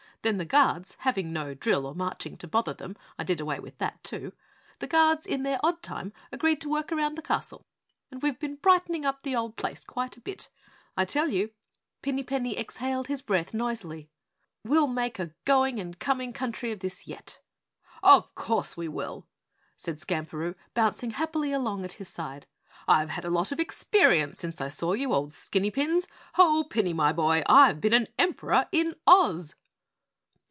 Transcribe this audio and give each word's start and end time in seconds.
Then 0.23 0.37
the 0.37 0.45
guards 0.45 0.97
(having 0.99 1.33
no 1.33 1.55
drill 1.55 1.87
or 1.87 1.95
marching 1.95 2.37
to 2.37 2.47
bother 2.47 2.75
them, 2.75 2.95
I 3.17 3.23
did 3.23 3.41
away 3.41 3.59
with 3.59 3.79
THAT, 3.79 4.03
too), 4.03 4.33
the 4.77 4.85
guards 4.85 5.25
in 5.25 5.41
their 5.41 5.59
odd 5.63 5.81
time 5.81 6.13
agreed 6.31 6.61
to 6.61 6.69
work 6.69 6.91
around 6.91 7.15
the 7.15 7.23
castle 7.23 7.65
and 8.11 8.21
we've 8.21 8.37
been 8.37 8.57
brightening 8.57 9.03
up 9.03 9.23
the 9.23 9.35
old 9.35 9.55
place 9.55 9.83
quite 9.83 10.17
a 10.17 10.21
bit. 10.21 10.47
I 10.95 11.05
tell 11.05 11.29
you," 11.31 11.49
Pinny 12.03 12.21
Penny 12.21 12.55
exhaled 12.55 13.07
his 13.07 13.23
breath 13.23 13.51
noisily, 13.51 14.11
"we'll 14.63 14.85
make 14.85 15.17
a 15.17 15.31
going 15.43 15.79
and 15.79 15.97
coming 15.97 16.33
country 16.33 16.71
of 16.71 16.81
this 16.81 17.07
yet!" 17.07 17.41
"Of 18.03 18.35
course 18.35 18.77
we 18.77 18.87
will," 18.87 19.25
said 19.75 19.99
Skamperoo, 19.99 20.53
bouncing 20.75 21.09
happily 21.09 21.51
along 21.51 21.83
at 21.83 21.93
his 21.93 22.09
side. 22.09 22.45
"I've 22.87 23.09
had 23.09 23.25
a 23.25 23.31
lot 23.31 23.51
of 23.51 23.59
experience 23.59 24.39
since 24.39 24.61
I 24.61 24.69
saw 24.69 24.93
you, 24.93 25.13
old 25.15 25.31
Skinny 25.33 25.71
Pins. 25.71 26.05
Ho, 26.35 26.63
Pinny, 26.65 26.93
my 26.93 27.11
boy, 27.11 27.41
I've 27.49 27.81
been 27.81 27.93
an 27.95 28.07
Emperor 28.19 28.67
in 28.71 28.93
Oz!" 29.07 29.55